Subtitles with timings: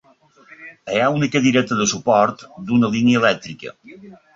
[0.93, 3.81] Hi ha una cadireta de suport d'una línia elèctrica.